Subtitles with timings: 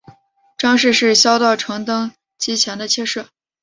[0.57, 3.27] 张氏是萧道成登基前的妾室。